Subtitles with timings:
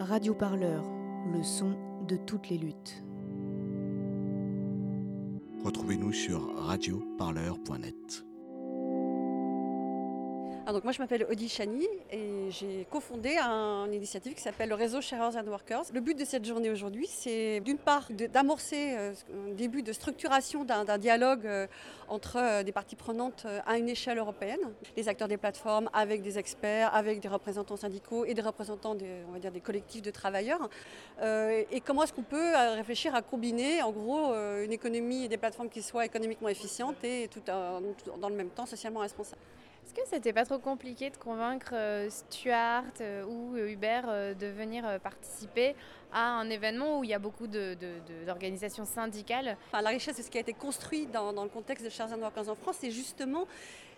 [0.00, 0.82] Radio Parleur,
[1.30, 1.76] le son
[2.08, 3.04] de toutes les luttes.
[5.62, 8.24] Retrouvez-nous sur radioparleur.net.
[10.70, 14.76] Ah, donc moi, je m'appelle Odile Chani et j'ai cofondé une initiative qui s'appelle le
[14.76, 15.86] réseau Sharers and Workers.
[15.92, 19.12] Le but de cette journée aujourd'hui, c'est d'une part d'amorcer euh,
[19.48, 21.66] un début de structuration d'un dialogue euh,
[22.06, 24.60] entre euh, des parties prenantes à une échelle européenne,
[24.96, 29.24] les acteurs des plateformes avec des experts, avec des représentants syndicaux et des représentants des,
[29.28, 30.70] on va dire, des collectifs de travailleurs.
[31.20, 34.32] et comment est-ce qu'on peut réfléchir à combiner en gros
[34.62, 38.66] une économie et des plateformes qui soient économiquement efficientes et tout dans le même temps
[38.66, 39.42] socialement responsables?
[39.90, 44.02] Est-ce que c'était pas trop compliqué de convaincre euh, Stuart euh, ou euh, Uber
[44.38, 45.74] de venir participer
[46.12, 49.56] à un événement où il y a beaucoup d'organisations syndicales?
[49.72, 52.76] La richesse de ce qui a été construit dans, le contexte de Charles en France,
[52.78, 53.48] c'est justement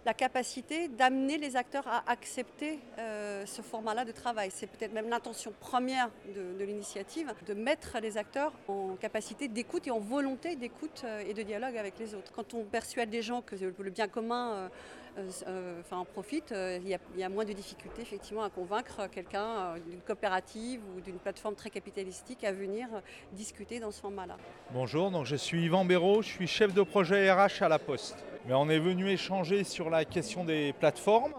[0.04, 4.50] la capacité d'amener les acteurs à accepter ce format-là de travail.
[4.52, 9.90] C'est peut-être même l'intention première de, l'initiative, de mettre les acteurs en capacité d'écoute et
[9.90, 12.32] en volonté d'écoute et de dialogue avec les autres.
[12.32, 14.70] Quand on persuade des gens que le bien commun
[15.80, 16.88] enfin, en profite, euh, il
[17.18, 21.54] y, a, moins de difficultés effectivement à convaincre quelqu'un euh, d'une coopérative ou d'une plateforme
[21.54, 23.00] très capitalistique à venir euh,
[23.32, 24.36] discuter dans ce format-là.
[24.72, 28.24] Bonjour, je suis Yvan Béraud, je suis chef de projet RH à La Poste.
[28.44, 31.32] Mais on est venu échanger sur la question des plateformes,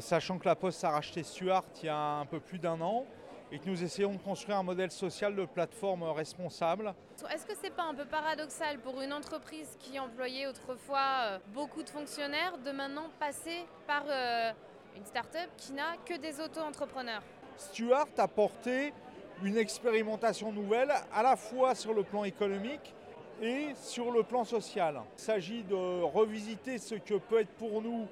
[0.00, 3.04] sachant que La Poste a racheté Stuart il y a un peu plus d'un an
[3.52, 6.94] et que nous essayons de construire un modèle social de plateforme responsable.
[7.30, 11.82] Est-ce que c'est pas un peu paradoxal pour une entreprise qui employait autrefois euh, beaucoup
[11.82, 14.52] de fonctionnaires de maintenant passer par euh,
[14.96, 17.22] une start-up qui n'a que des auto-entrepreneurs?
[17.58, 18.94] Stuart a porté
[19.42, 22.94] une expérimentation nouvelle à la fois sur le plan économique
[23.42, 25.00] et sur le plan social.
[25.18, 28.06] Il s'agit de revisiter ce que peut être pour nous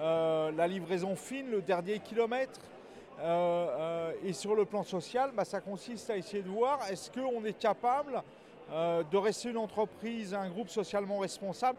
[0.00, 2.60] euh, la livraison fine, le dernier kilomètre,
[3.20, 7.10] euh, euh, et sur le plan social, bah, ça consiste à essayer de voir est-ce
[7.10, 8.22] qu'on est capable
[8.70, 11.78] de rester une entreprise, un groupe socialement responsable,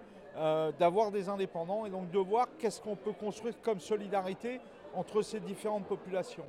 [0.79, 4.59] d'avoir des indépendants et donc de voir qu'est-ce qu'on peut construire comme solidarité
[4.95, 6.45] entre ces différentes populations.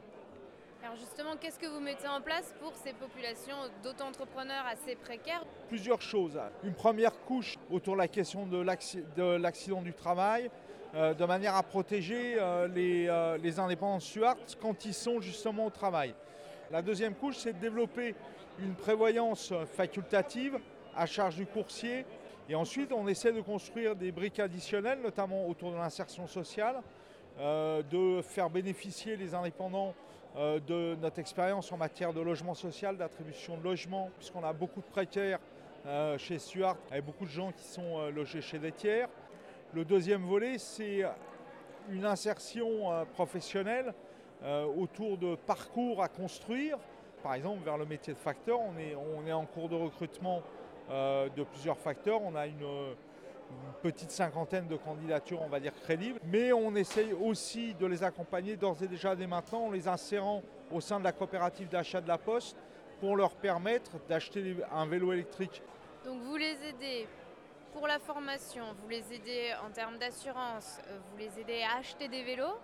[0.91, 6.03] Alors justement, qu'est-ce que vous mettez en place pour ces populations d'auto-entrepreneurs assez précaires Plusieurs
[6.03, 6.37] choses.
[6.65, 10.51] Une première couche autour de la question de l'accident du travail,
[10.97, 15.71] euh, de manière à protéger euh, euh, les, indépendants Stuart quand ils sont justement au
[15.71, 16.13] travail.
[16.73, 18.17] La deuxième couche, c'est de développer
[18.59, 20.59] une prévoyance facultative
[20.97, 22.05] à charge du coursier.
[22.49, 26.83] Et ensuite, on essaie de construire des briques additionnelles, notamment autour de l'insertion sociale,
[27.39, 29.95] de faire bénéficier les indépendants
[30.37, 34.87] de notre expérience en matière de logement social, d'attribution de logement, puisqu'on a beaucoup de
[34.87, 35.41] précaires
[36.19, 39.09] chez Stuart, avec beaucoup de gens qui sont logés chez des tiers.
[39.75, 41.05] Le deuxième volet, c'est
[41.91, 43.95] une insertion euh, professionnelle
[44.43, 46.79] euh, autour de parcours à construire.
[47.23, 50.43] Par exemple, vers le métier de facteur, on est, en cours de recrutement
[50.91, 52.21] euh, de plusieurs facteurs.
[53.83, 56.21] Petite cinquantaine de candidatures, on va dire, crédibles.
[56.25, 60.43] Mais on essaye aussi de les accompagner d'ores et déjà dès maintenant en les insérant
[60.71, 62.57] au sein de la coopérative d'achat de la Poste
[63.01, 65.63] pour leur permettre d'acheter un vélo électrique.
[66.05, 67.09] Donc vous les aidez
[67.73, 70.79] pour la formation, vous les aidez en termes d'assurance,
[71.11, 72.59] vous les aidez à acheter des vélos.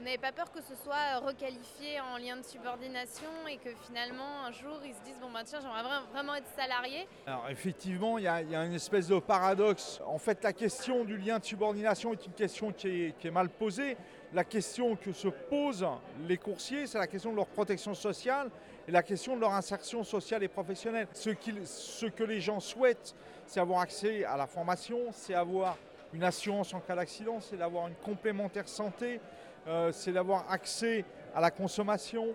[0.00, 4.46] Vous n'avez pas peur que ce soit requalifié en lien de subordination et que finalement
[4.46, 8.24] un jour ils se disent bon ben tiens j'aimerais vraiment être salarié Alors effectivement il
[8.24, 10.00] y, a une espèce de paradoxe.
[10.06, 13.98] En fait la question du lien de subordination est une question qui est, mal posée.
[14.32, 15.86] La question que se posent
[16.26, 18.50] les coursiers c'est la question de leur protection sociale
[18.88, 21.08] et la question de leur insertion sociale et professionnelle.
[21.12, 23.14] Ce que les gens souhaitent
[23.50, 25.76] c'est avoir accès à la formation, c'est avoir
[26.12, 29.20] une assurance en cas d'accident, c'est d'avoir une complémentaire santé,
[29.66, 31.04] euh, c'est d'avoir accès
[31.34, 32.34] à la consommation.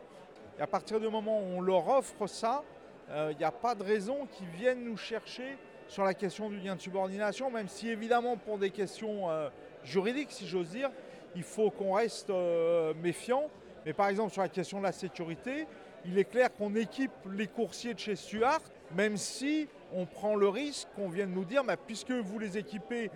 [0.58, 2.64] Et à partir du moment où on leur offre ça,
[3.10, 6.58] il euh, n'y a pas de raison qu'ils viennent nous chercher sur la question du
[6.58, 9.50] lien de subordination, même si évidemment pour des questions euh,
[9.84, 10.90] juridiques, si j'ose dire,
[11.36, 12.32] il faut qu'on reste
[13.04, 13.50] méfiant.
[13.86, 15.68] Mais par exemple sur la question de la sécurité,
[16.06, 18.62] il est clair qu'on équipe les coursiers de chez Stuart,
[18.96, 23.12] même si on prend le risque qu'on vienne nous dire, puisque vous les équipez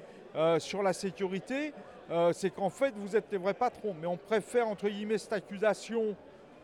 [0.59, 1.73] sur la sécurité,
[2.11, 3.95] euh, c'est qu'en fait vous êtes les vrais patrons.
[3.99, 6.15] Mais on préfère entre guillemets cette accusation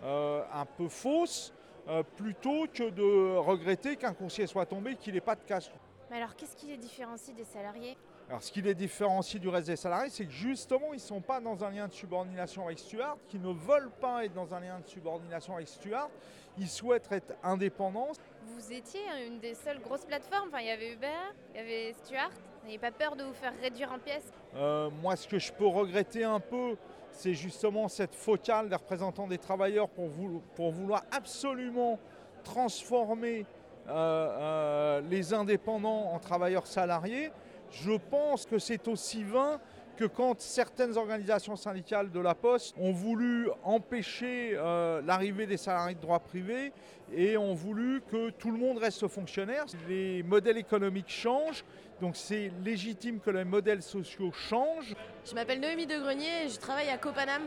[0.04, 1.54] euh, un peu fausse
[1.88, 5.70] euh, plutôt que de regretter qu'un coursier soit tombé qu'il n'ait pas de cash.
[6.10, 7.98] Mais alors qu'est-ce qui les différencie des salariés?
[8.28, 11.22] Alors ce qui les différencie du reste des salariés, c'est que justement, ils ne sont
[11.22, 14.60] pas dans un lien de subordination avec Stuart, qu'ils ne veulent pas être dans un
[14.60, 16.10] lien de subordination avec Stuart,
[16.58, 18.14] ils souhaitent être indépendants.
[18.48, 21.08] Vous étiez une des seules grosses plateformes, enfin, il y avait Uber,
[21.54, 22.32] il y avait Stuart,
[22.66, 25.68] n'avez pas peur de vous faire réduire en pièces euh, Moi, ce que je peux
[25.68, 26.76] regretter un peu,
[27.12, 32.00] c'est justement cette focale des représentants des travailleurs pour vouloir absolument
[32.44, 33.46] transformer
[33.88, 37.32] euh, euh, les indépendants en travailleurs salariés.
[37.72, 39.60] Je pense que c'est aussi vain
[39.96, 45.96] que quand certaines organisations syndicales de la Poste ont voulu empêcher euh, l'arrivée des salariés
[45.96, 46.72] de droit privé
[47.14, 49.66] et ont voulu que tout le monde reste fonctionnaire.
[49.88, 51.64] Les modèles économiques changent,
[52.02, 54.96] donc c'est légitime que les modèles sociaux changent.
[55.26, 57.44] Je m'appelle Noémie de Grenier et je travaille à Copanam,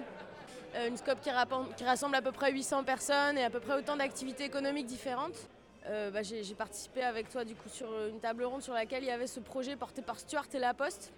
[0.74, 3.96] euh, une scope qui, rassemble à peu près 800 personnes et à peu près autant
[3.96, 5.48] d'activités économiques différentes.
[5.86, 9.06] Euh, bah, j'ai participé avec toi du coup sur une table ronde sur laquelle il
[9.06, 11.12] y avait ce projet porté par Stuart et La Poste.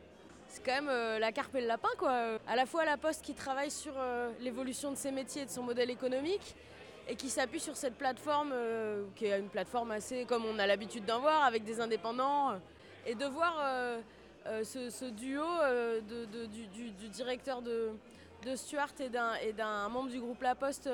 [0.51, 2.13] C'est quand même euh, la carpe et le lapin quoi.
[2.49, 5.51] À la fois La Poste qui travaille sur euh, l'évolution de ses métiers et de
[5.51, 6.57] son modèle économique
[7.09, 10.67] et qui s'appuie sur cette plateforme euh, qui est une plateforme assez comme on a
[10.67, 12.59] l'habitude d'en voir avec des indépendants
[13.07, 13.63] et de voir
[14.65, 15.45] ce, duo
[16.49, 17.91] du, directeur de,
[18.45, 20.91] de Stuart et d'un membre du groupe La Poste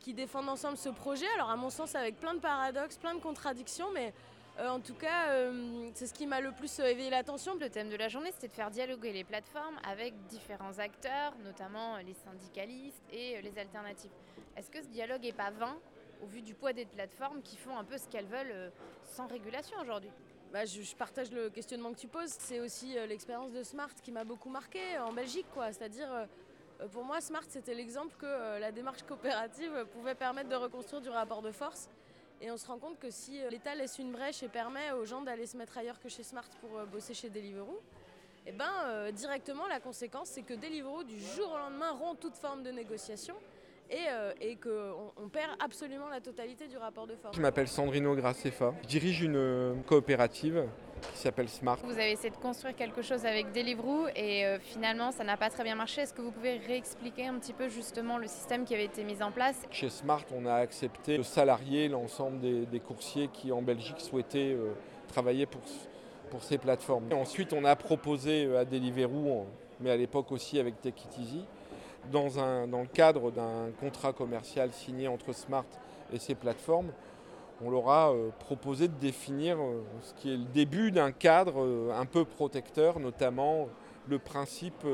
[0.00, 1.26] qui défendent ensemble ce projet.
[1.34, 4.14] Alors à mon sens avec plein de paradoxes, plein de contradictions, mais
[4.60, 7.56] euh, en tout cas euh, c'est ce qui m'a le plus euh, éveillé l'attention.
[7.56, 11.96] Le thème de la journée, c'était de faire dialoguer les plateformes avec différents acteurs, notamment
[11.98, 14.12] les syndicalistes et les alternatives.
[14.56, 15.76] Est-ce que ce dialogue n'est pas vain
[16.22, 18.70] au vu du poids des plateformes qui font un peu ce qu'elles veulent
[19.02, 20.10] sans régulation aujourd'hui?
[20.52, 22.30] Bah, je, partage le questionnement que tu poses.
[22.38, 25.46] C'est aussi l'expérience de Smart qui m'a beaucoup marqué en Belgique.
[25.52, 25.72] quoi.
[25.72, 26.28] C'est-à-dire,
[26.92, 31.42] pour moi, Smart, c'était l'exemple que la démarche coopérative pouvait permettre de reconstruire du rapport
[31.42, 31.88] de force.
[32.40, 35.04] Et on se rend compte que si euh, l'État laisse une brèche et permet aux
[35.04, 37.80] gens d'aller se mettre ailleurs que chez Smart pour euh, bosser chez Deliveroo,
[38.46, 42.36] eh ben, euh, directement, la conséquence, c'est que Deliveroo, du jour au lendemain, rompt toute
[42.36, 43.34] forme de négociation
[43.90, 47.36] et, euh, et qu'on on perd absolument la totalité du rapport de force.
[47.36, 48.74] Je m'appelle Sandrino Graceffa.
[48.82, 50.64] Je dirige une euh, coopérative
[51.12, 51.76] qui s'appelle Smart.
[51.84, 55.50] Vous avez essayé de construire quelque chose avec Deliveroo et euh, finalement ça n'a pas
[55.50, 56.00] très bien marché.
[56.00, 59.22] Est-ce que vous pouvez réexpliquer un petit peu justement le système qui avait été mis
[59.22, 59.62] en place?
[59.70, 64.54] Chez Smart, on a accepté de salarier l'ensemble des, des coursiers qui en Belgique souhaitaient
[64.54, 64.72] euh,
[65.08, 65.60] travailler pour,
[66.30, 67.04] pour ces plateformes.
[67.10, 69.44] Et ensuite, on a proposé à Deliveroo,
[69.80, 71.44] mais à l'époque aussi avec Take It Easy,
[72.10, 75.64] dans, le cadre d'un contrat commercial signé entre Smart
[76.12, 76.90] et ces plateformes,
[77.64, 81.62] on leur a euh, proposé de définir euh, ce qui est le début d'un cadre
[81.62, 83.68] euh, un peu protecteur, notamment
[84.08, 84.84] le principe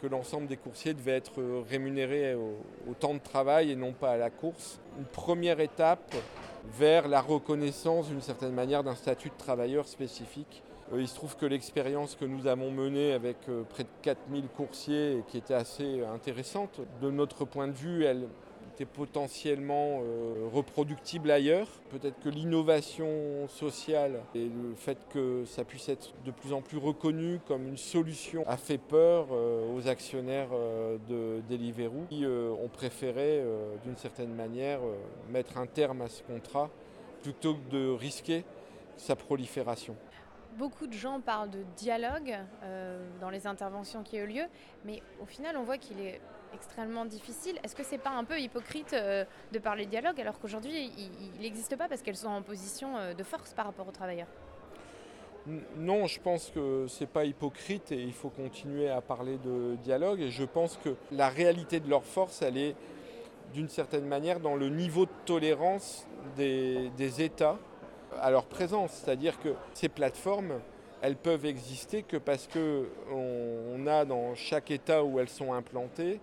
[0.00, 4.16] que l'ensemble des coursiers devaient être rémunérés au temps de travail et non pas à
[4.16, 4.78] la course.
[4.98, 6.14] Une première étape
[6.78, 10.62] vers la reconnaissance d'une certaine manière d'un statut de travailleur spécifique.
[10.92, 14.48] Euh, Il se trouve que l'expérience que nous avons menée avec euh, près de 4000
[14.48, 18.28] coursiers qui était assez intéressante, de notre point de vue, elle
[18.74, 21.68] était potentiellement euh, reproductible ailleurs.
[21.90, 26.76] Peut-être que l'innovation sociale et le fait que ça puisse être de plus en plus
[26.76, 32.50] reconnu comme une solution a fait peur euh, aux actionnaires euh, de Deliveroo qui euh,
[32.50, 34.94] ont préféré euh, d'une certaine manière euh,
[35.30, 36.68] mettre un terme à ce contrat
[37.22, 38.44] plutôt que de risquer
[38.98, 39.96] sa prolifération.
[40.58, 44.44] Beaucoup de gens parlent de dialogue euh, dans les interventions qui ont eu lieu,
[44.86, 46.18] mais au final on voit qu'il est
[46.54, 47.58] extrêmement difficile.
[47.62, 51.40] Est-ce que c'est pas un peu hypocrite euh, de parler de dialogue alors qu'aujourd'hui il
[51.42, 54.28] n'existe pas parce qu'elles sont en position euh, de force par rapport aux travailleurs?
[55.76, 60.22] Non, je pense que c'est pas hypocrite et il faut continuer à parler de dialogue.
[60.22, 62.74] Et je pense que la réalité de leur force, elle est
[63.52, 66.90] d'une certaine manière dans le niveau de tolérance des
[67.22, 67.58] États
[68.20, 68.92] à leur présence.
[68.92, 70.60] C'est-à-dire que ces plateformes,
[71.02, 75.52] elles peuvent exister que parce que on, on a dans chaque État où elles sont
[75.52, 76.20] implantées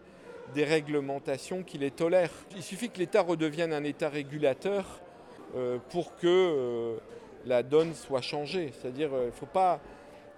[0.54, 2.32] des réglementations qui les tolèrent.
[2.56, 4.86] Il suffit que l'État redevienne un État régulateur
[5.56, 6.96] euh, pour que euh,
[7.46, 8.72] la donne soit changée.
[8.74, 9.80] C'est-à-dire qu'il ne faut pas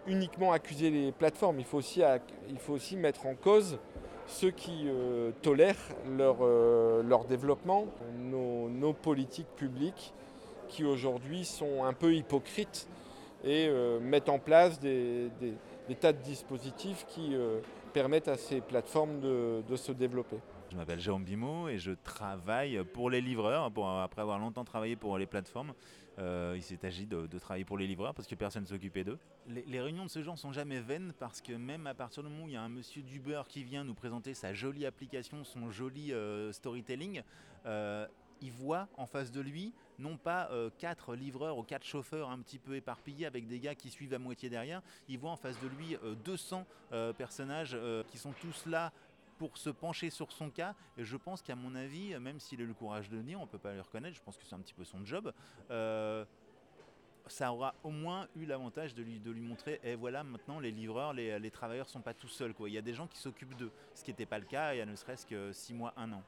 [0.07, 2.01] uniquement accuser les plateformes, il faut aussi,
[2.49, 3.79] il faut aussi mettre en cause
[4.27, 5.75] ceux qui euh, tolèrent
[6.17, 7.85] leur, euh, leur développement,
[8.19, 10.13] nos politiques publiques
[10.67, 12.87] qui aujourd'hui sont un peu hypocrites
[13.43, 15.53] et euh, mettent en place des, des-
[15.87, 17.59] des tas de dispositifs qui euh,
[17.93, 20.37] permettent à ces plateformes de- de se développer.
[20.71, 23.71] Je m'appelle Jérôme Bimot et je travaille pour les livreurs.
[23.71, 25.73] Pour, après avoir longtemps travaillé pour les plateformes,
[26.17, 29.03] euh, il s'est agi de, de travailler pour les livreurs parce que personne ne s'occupait
[29.03, 29.19] d'eux.
[29.47, 32.29] Les, les réunions de ce genre sont jamais vaines parce que même à partir du
[32.29, 35.43] moment où il y a un monsieur d'Uber qui vient nous présenter sa jolie application,
[35.43, 37.21] son joli euh, storytelling,
[37.67, 38.07] euh,
[38.41, 42.39] il voit en face de lui non pas euh, quatre livreurs ou quatre chauffeurs un
[42.39, 45.59] petit peu éparpillés avec des gars qui suivent à moitié derrière, il voit en face
[45.61, 48.91] de lui euh, 200 euh, personnages euh, qui sont tous là
[49.37, 50.75] pour se pencher sur son cas.
[50.97, 53.41] Et je pense qu'à mon avis, même s'il a eu le courage de le on
[53.41, 55.33] ne peut pas le reconnaître, je pense que c'est un petit peu son job.
[57.27, 61.37] ça aura au moins eu l'avantage de lui, montrer, et voilà, maintenant les livreurs, les,
[61.37, 62.53] les travailleurs sont pas tout seuls.
[62.61, 64.77] Il y a des gens qui s'occupent d'eux, ce qui n'était pas le cas il
[64.77, 66.23] y a ne serait-ce que six mois, un an.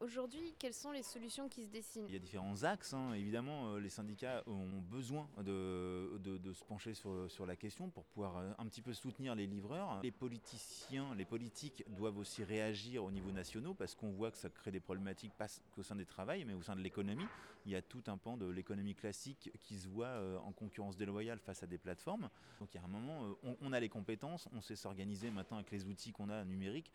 [0.00, 2.92] Aujourd'hui, quelles sont les solutions qui se dessinent Il y a différents axes.
[2.92, 3.12] hein.
[3.14, 6.20] Évidemment, euh, les syndicats ont besoin de,
[6.52, 10.00] se pencher sur, la question pour pouvoir euh, un petit peu soutenir les livreurs.
[10.02, 14.50] Les politiciens, les politiques doivent aussi réagir au niveau national parce qu'on voit que ça
[14.50, 17.26] crée des problématiques pas qu'au sein des travails, mais au sein de l'économie.
[17.64, 20.96] Il y a tout un pan de l'économie classique qui se voit euh, en concurrence
[20.96, 22.28] déloyale face à des plateformes.
[22.60, 25.70] Donc il y a un moment, on, a les compétences, on sait s'organiser maintenant avec
[25.70, 26.92] les outils qu'on a numériques.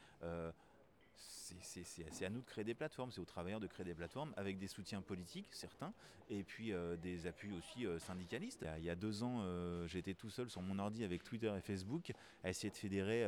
[1.20, 4.58] C'est- à nous de créer des plateformes, c'est aux travailleurs de créer des plateformes avec
[4.58, 5.94] des soutiens politiques, certains,
[6.30, 8.66] et puis euh, des appuis aussi euh, syndicalistes.
[8.78, 11.62] Il y a- deux ans, euh, j'étais tout seul sur mon ordi avec Twitter et
[11.62, 12.12] Facebook
[12.44, 13.26] à essayer de fédérer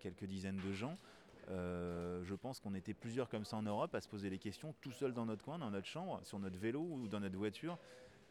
[0.00, 0.96] quelques dizaines de gens.
[1.48, 4.92] Je pense qu'on était plusieurs comme ça en Europe à se poser les questions tout
[4.92, 7.78] seul dans notre coin, dans notre chambre, sur notre vélo ou dans notre voiture.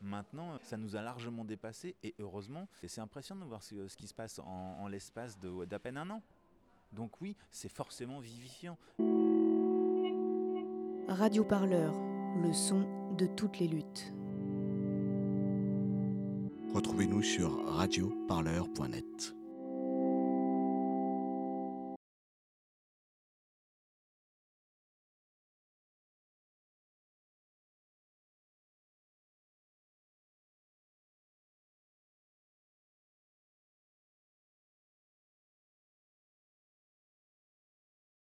[0.01, 4.13] Maintenant, ça nous a largement dépassé et heureusement, c'est impressionnant de voir ce, qui se
[4.15, 6.24] passe en, l'espace d'à peine un an.
[6.91, 8.77] Donc oui, c'est forcément vivifiant.
[11.07, 11.93] Radio Parleur,
[12.41, 12.86] le son
[13.17, 14.13] de toutes les luttes.
[16.74, 19.36] Retrouvez-nous sur radioparleur.net.